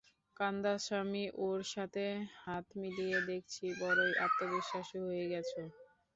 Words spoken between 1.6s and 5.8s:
সাথে হাত মিলিয়ে দেখছি বড়োই আত্মবিশ্বাসী হয়ে গেছো।